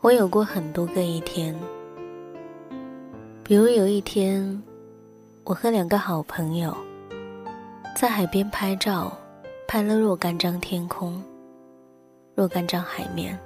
[0.00, 1.54] 我有过很多个一天，
[3.44, 4.62] 比如有一天，
[5.44, 6.76] 我和两个好朋友
[7.96, 9.16] 在海边拍照，
[9.68, 11.22] 拍了若干张天空，
[12.34, 13.38] 若干张海面，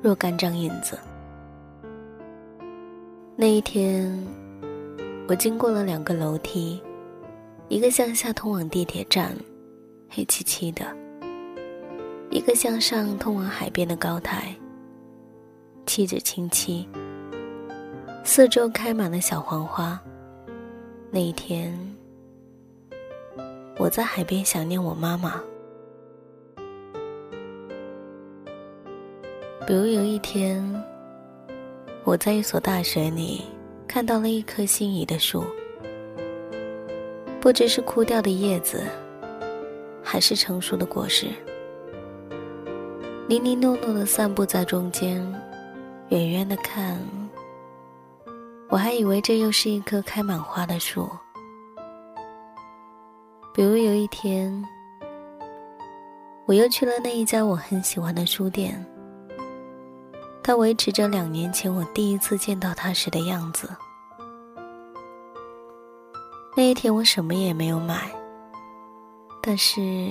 [0.00, 0.96] 若干张影子。
[3.34, 4.06] 那一天，
[5.26, 6.80] 我经过了两个楼梯，
[7.68, 9.34] 一个向下通往地铁站，
[10.10, 10.84] 黑漆漆的；
[12.30, 14.54] 一个向上通往海边的高台。
[15.86, 16.86] 气质清晰，
[18.22, 19.98] 四周开满了小黄花。
[21.10, 21.76] 那一天，
[23.78, 25.40] 我在海边想念我妈妈。
[29.66, 30.62] 比如有一天，
[32.04, 33.44] 我在一所大学里
[33.86, 35.44] 看到了一棵心仪的树，
[37.40, 38.82] 不知是枯掉的叶子，
[40.02, 41.28] 还是成熟的果实，
[43.28, 45.24] 零零落落的散布在中间。
[46.08, 46.98] 远远的看，
[48.68, 51.08] 我还以为这又是一棵开满花的树。
[53.54, 54.62] 比如有一天，
[56.44, 58.84] 我又去了那一家我很喜欢的书店，
[60.42, 63.70] 他维持着两年前我第一次见到他时的样子。
[66.56, 68.10] 那一天我什么也没有买，
[69.40, 70.10] 但是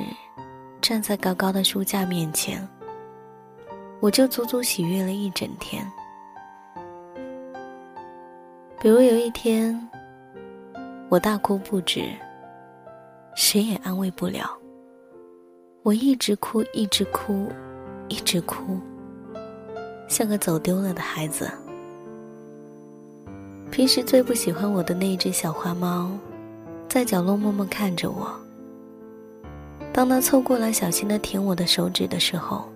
[0.82, 2.68] 站在高高的书架面前。
[4.00, 5.86] 我就足足喜悦了一整天。
[8.80, 9.80] 比如有一天，
[11.08, 12.04] 我大哭不止，
[13.36, 14.58] 谁也安慰不了。
[15.84, 17.48] 我一直哭，一直哭，
[18.08, 18.80] 一直哭，
[20.12, 21.50] 像个走丢了的孩子。
[23.72, 26.12] 平时最不喜欢我的那只小花猫，
[26.90, 28.30] 在角落默默看着我。
[29.94, 32.68] 当它凑过来小心的舔我的手指的时候，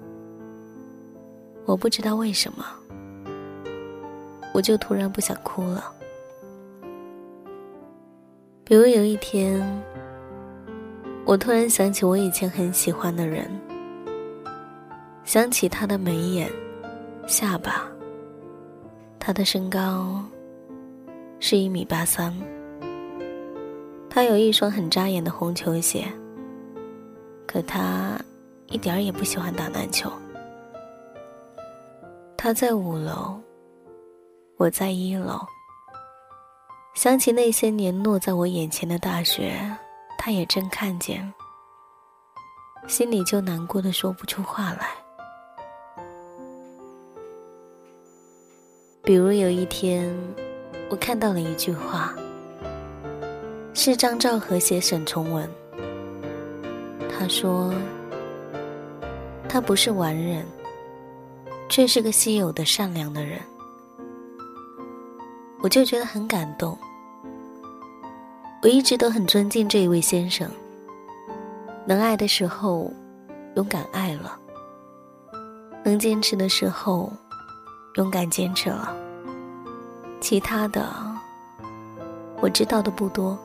[1.66, 2.66] 我不知道为什么，
[4.54, 5.92] 我就突然不想哭了。
[8.64, 9.62] 比如有一天，
[11.26, 13.52] 我突然想起我以前很喜欢的人，
[15.26, 16.50] 想起他的眉眼、
[17.28, 17.90] 下巴，
[19.20, 20.24] 他的身高
[21.40, 22.32] 是一米八三，
[24.10, 26.06] 他有一双很扎眼的红球鞋，
[27.48, 28.20] 可他
[28.68, 30.12] 一点儿也不喜欢打篮球。
[32.38, 33.40] 他在五楼，
[34.58, 35.40] 我在一楼。
[36.94, 39.60] 想起那些年落在我眼前的大学，
[40.18, 41.34] 他也正看见，
[42.88, 45.05] 心里就难过的说不出话来。
[49.06, 50.12] 比如有一天，
[50.90, 52.16] 我看到了一句话，
[53.74, 55.48] 是张兆和写沈从文，
[57.08, 57.72] 他说
[59.48, 60.44] ：“他不是完人。”
[61.68, 63.40] 却是个稀有的善良的人，
[65.62, 66.78] 我就觉得很感动。
[68.62, 70.48] 我一直都很尊敬这一位先生，
[71.84, 72.94] 能爱的时候
[73.56, 74.40] 勇敢爱了，
[75.84, 77.12] 能坚持的时候
[77.96, 78.94] 勇敢坚持了，
[80.20, 80.86] 其他的
[82.42, 83.38] 我知道的不多。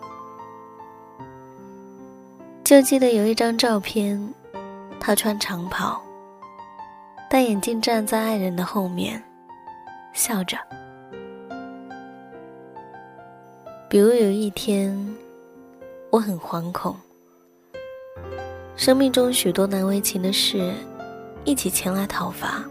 [2.65, 4.35] 就记得有一张照片，
[4.99, 6.01] 他穿长袍。
[7.29, 9.23] 戴眼镜站在爱人的后面，
[10.13, 10.57] 笑着。
[13.89, 15.17] 比如有一天，
[16.11, 16.97] 我很惶恐，
[18.75, 20.73] 生命中许多难为情的事
[21.45, 22.65] 一起前来讨伐。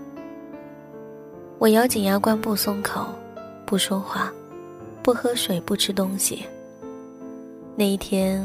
[1.59, 3.06] 我咬紧牙关不松口，
[3.66, 4.31] 不说话，
[5.03, 6.46] 不喝水，不吃东西。
[7.75, 8.42] 那一天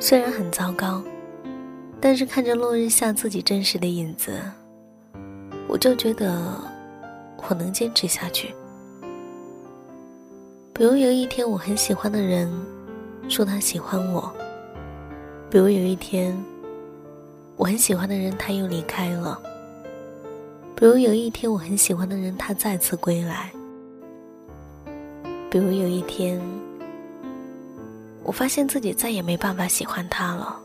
[0.00, 1.00] 虽然很糟糕，
[2.00, 4.36] 但是看着落日下自己真实的影子。
[5.68, 6.60] 我就觉得
[7.48, 8.52] 我能坚持下去。
[10.74, 12.52] 比如有一天我很喜欢的人
[13.28, 14.28] 说他喜欢我，
[15.48, 16.36] 比如有一天
[17.54, 19.40] 我很喜欢的人他又离开了，
[20.78, 23.50] 比如有一天我很喜欢的人他再次归来，
[25.50, 26.40] 比如有一天
[28.22, 30.56] 我发现自己再也没办法喜欢他了，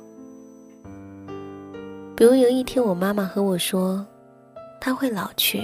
[2.16, 4.06] 比如有一天我妈妈和我说。
[4.80, 5.64] 他会老去，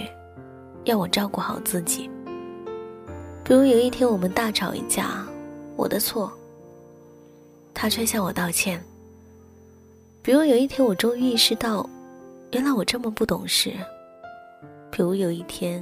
[0.86, 2.10] 要我照顾好自己。
[3.44, 5.26] 比如有一天我们大吵一架，
[5.76, 6.32] 我的错，
[7.74, 8.82] 他却向我道歉。
[10.22, 11.88] 比如有一天我终于意识到，
[12.54, 13.74] 原来我这么不懂事。
[15.00, 15.82] 比如有一天，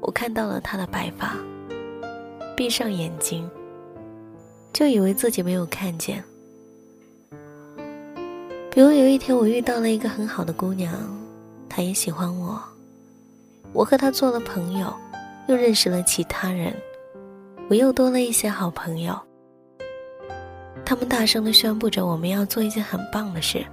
[0.00, 1.36] 我看到了他的白发，
[2.56, 3.48] 闭上眼睛，
[4.72, 6.20] 就以为自己没有看见。
[8.72, 10.92] 比如有一天，我遇到了一个很好的姑娘，
[11.68, 12.60] 她也喜欢我，
[13.72, 14.92] 我和她做了朋友，
[15.46, 16.74] 又认识了其他人，
[17.70, 19.16] 我又多了一些好朋友。
[20.84, 23.64] 他们大声的宣布着我们要做一件很棒的事。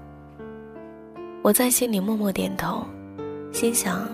[1.42, 2.86] 我在心里默默点头，
[3.54, 4.06] 心想。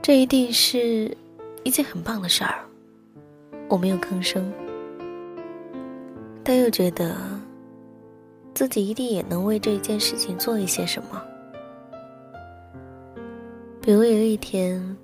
[0.00, 1.14] 这一定是
[1.64, 2.64] 一件很棒的事儿，
[3.68, 4.52] 我没有吭声，
[6.44, 7.16] 但又觉得
[8.54, 11.20] 自己一定也能为这一件事情做一些什么。
[13.82, 14.96] 比如有一天，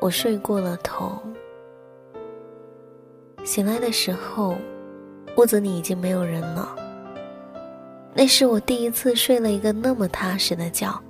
[0.00, 1.16] 我睡过了头，
[3.44, 4.56] 醒来的时候，
[5.36, 6.74] 屋子里已经没有人了。
[8.14, 11.00] 那是我第一次睡了一个那么踏实的觉，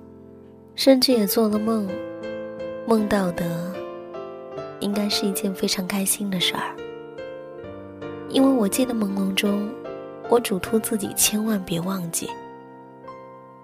[0.78, 1.88] 甚至也做了梦。
[2.86, 3.74] 梦到的
[4.78, 6.72] 应该是一件非常开心的事儿，
[8.28, 9.68] 因为我记得朦胧中，
[10.28, 12.30] 我嘱托自己千万别忘记。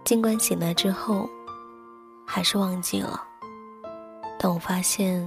[0.02, 1.30] 尽管醒来之后，
[2.26, 3.22] 还是忘记了，
[4.36, 5.24] 但我发现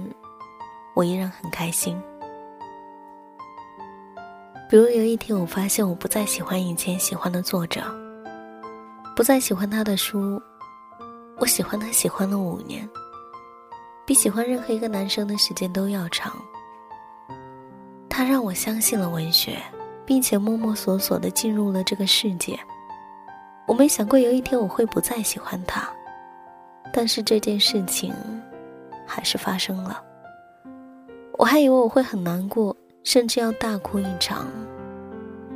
[0.94, 1.98] 我依然很开心。
[4.68, 7.80] 比如有一天，我发现我不再喜欢以前喜欢的作者，
[9.16, 10.40] 不再喜欢他的书，
[11.40, 12.88] 我喜欢他喜欢了五年。
[14.04, 16.32] 比喜欢任何一个男生的时间都要长。
[18.08, 19.58] 他让我相信了文学，
[20.06, 22.58] 并且摸摸索索的进入了这个世界。
[23.66, 25.86] 我没想过有一天我会不再喜欢他，
[26.90, 28.14] 但是这件事情
[29.06, 30.02] 还是发生了。
[31.36, 32.74] 我还以为我会很难过，
[33.04, 34.46] 甚至要大哭一场，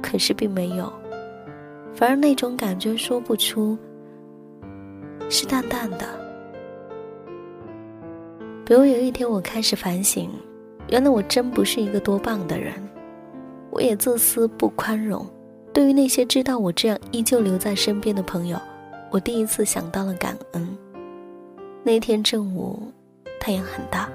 [0.03, 0.93] 可是并没有，
[1.95, 3.79] 反而那种感觉说不出，
[5.33, 6.07] 是淡淡的。
[8.67, 10.31] 比如有一天，我开始反省，
[10.89, 12.75] 原来我真不是一个多棒的人，
[13.71, 15.27] 我也自私不宽容。
[15.73, 18.61] 对于那些知道我这样依旧留在身边的朋友，
[19.11, 20.77] 我第一次想到了感恩。
[21.83, 22.93] 那天正午，
[23.41, 24.11] 太阳很大，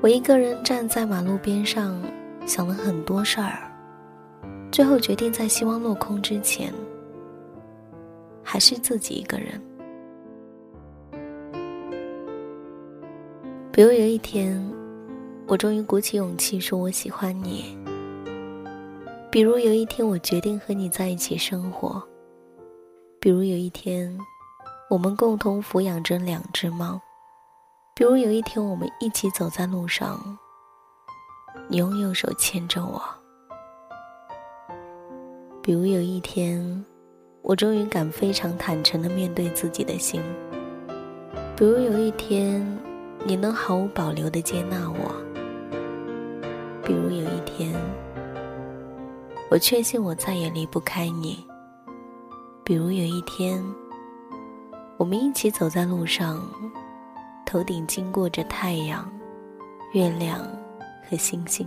[0.00, 2.02] 我一个人站在马路边上，
[2.46, 3.70] 想了很多事儿，
[4.70, 6.72] 最后决定在希望落空之前，
[8.42, 9.60] 还是自己一个人。
[13.82, 14.64] 比如有一天，
[15.48, 17.76] 我终于鼓起勇气说我喜欢你。
[19.28, 22.00] 比如有一天，我决定和你在一起生活。
[23.18, 24.16] 比如有一天，
[24.88, 27.00] 我们共同抚养着两只猫。
[27.92, 30.38] 比如有一天，我们一起走在路上，
[31.66, 33.02] 你用右手牵着我。
[35.60, 36.84] 比如有一天，
[37.42, 40.22] 我终于敢非常坦诚的面对自己的心。
[41.56, 42.64] 比如有一天。
[43.24, 45.14] 你能毫无保留的接纳我，
[46.84, 47.72] 比如有一天，
[49.48, 51.36] 我确信我再也离不开你；
[52.64, 53.64] 比如有一天，
[54.96, 56.44] 我们一起走在路上，
[57.46, 59.08] 头顶经过着太阳、
[59.92, 60.40] 月亮
[61.08, 61.66] 和星星。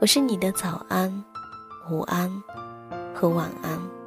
[0.00, 1.10] 我是你的早安、
[1.90, 2.30] 午安
[3.12, 4.03] 和晚安。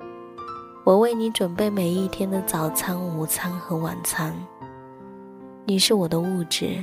[0.88, 4.34] 我为你准备每一天的早餐、午餐和晚餐。
[5.66, 6.82] 你是我的物质、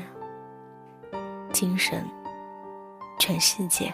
[1.54, 2.04] 精神、
[3.18, 3.90] 全世界。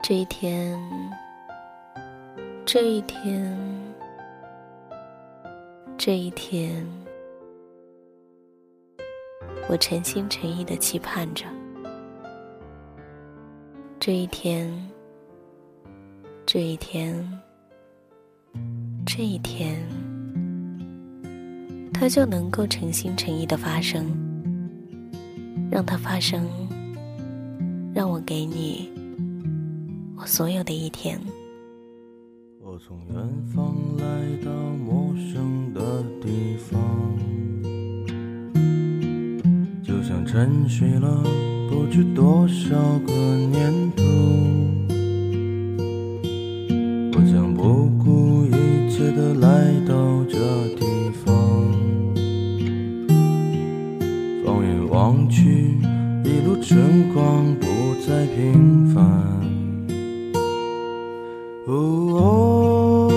[0.00, 0.80] 这一天，
[2.64, 3.58] 这一天，
[5.98, 6.86] 这一天，
[9.68, 11.44] 我诚心诚意的期盼着。
[13.98, 14.72] 这一天，
[16.46, 17.28] 这一天。
[19.12, 19.76] 这一天，
[21.92, 24.06] 它就能够诚心诚意的发生，
[25.68, 26.48] 让它发生，
[27.92, 28.88] 让我给你
[30.16, 31.20] 我所有的一天。
[32.62, 33.16] 我从远
[33.52, 34.04] 方来
[34.44, 36.80] 到陌生的地方，
[39.82, 41.20] 就像沉睡了
[41.68, 44.69] 不知多少个年头。
[56.70, 56.78] 春
[57.12, 57.66] 光不
[58.06, 59.02] 再平凡。
[61.66, 63.10] 哦，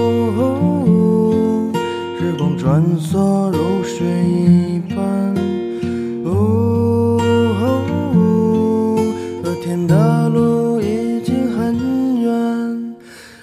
[2.17, 4.97] 时光穿梭如水一般。
[6.25, 7.19] 哦，
[9.43, 11.77] 和天的路已经很
[12.21, 12.95] 远。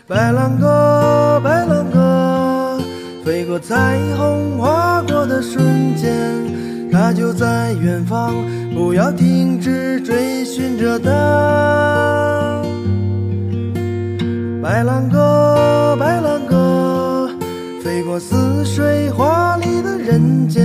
[0.08, 2.80] 白兰鸽，白兰鸽。
[3.24, 6.10] 飞过彩虹，划过的瞬间。
[6.90, 8.34] 它就在远方，
[8.80, 12.62] 不要停止追寻着它。
[14.62, 17.28] 白兰鸽，白兰鸽，
[17.84, 20.64] 飞过似水华丽的人间，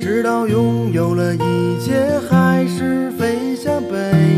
[0.00, 4.35] 直到拥有了一切，还是飞向北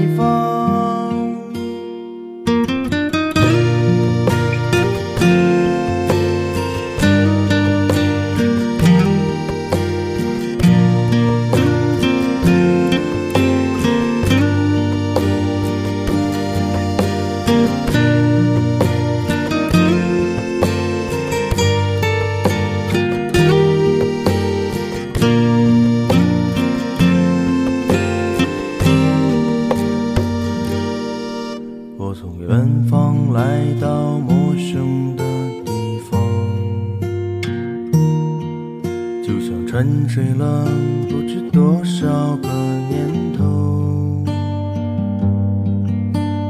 [39.78, 40.64] 沉睡了
[41.08, 44.24] 不知多少个年头。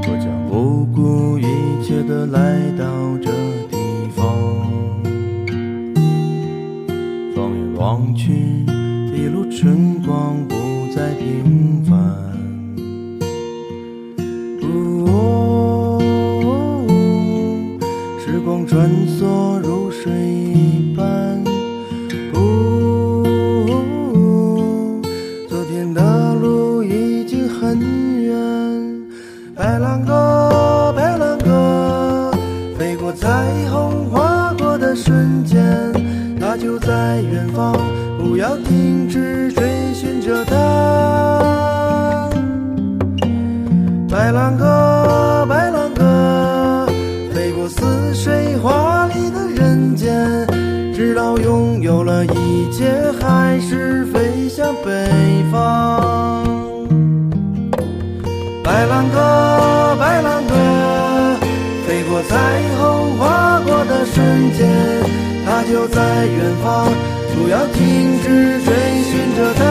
[0.07, 1.45] 我将不顾一
[1.85, 2.88] 切的来到
[38.19, 40.55] 不要停止追寻着它。
[44.11, 46.87] 白兰鸽，白兰鸽，
[47.33, 50.47] 飞过似水华丽的人间，
[50.95, 54.91] 直到拥有了一切，还是飞向北
[55.53, 56.45] 方。
[58.65, 60.55] 白兰鸽，白兰鸽，
[61.87, 62.37] 飞过彩
[62.79, 64.69] 虹划过的瞬间，
[65.47, 66.89] 它就在远方，
[67.49, 68.75] 不要停止追
[69.05, 69.65] 寻着它。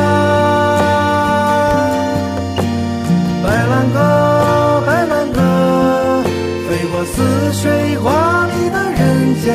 [3.43, 6.23] 白兰鸽，白兰鸽，
[6.67, 9.53] 飞过似水华丽的人间，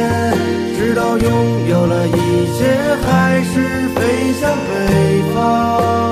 [0.78, 6.11] 直到拥有了一切，还是飞向北方。